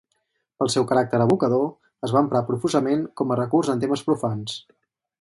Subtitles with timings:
[0.61, 1.69] Pel seu caràcter evocador,
[2.09, 4.61] es va emprar profusament com a recurs en temes profans.